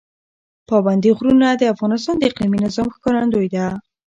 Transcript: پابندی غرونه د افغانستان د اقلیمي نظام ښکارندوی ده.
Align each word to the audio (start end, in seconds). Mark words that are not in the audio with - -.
پابندی 0.69 1.11
غرونه 1.17 1.47
د 1.55 1.63
افغانستان 1.73 2.15
د 2.17 2.23
اقلیمي 2.29 2.57
نظام 2.65 2.87
ښکارندوی 2.95 3.47
ده. 3.55 3.65